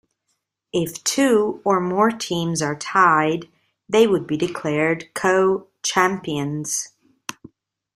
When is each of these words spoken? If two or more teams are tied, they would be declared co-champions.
If 0.73 1.03
two 1.03 1.61
or 1.63 1.79
more 1.79 2.09
teams 2.09 2.63
are 2.63 2.75
tied, 2.75 3.47
they 3.87 4.07
would 4.07 4.25
be 4.25 4.35
declared 4.35 5.13
co-champions. 5.13 6.93